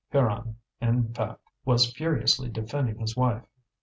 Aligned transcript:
Pierron, 0.11 0.55
in 0.81 1.13
fact, 1.13 1.41
was 1.63 1.93
furiously 1.93 2.49
defending 2.49 2.97
his 2.97 3.15
wife. 3.15 3.45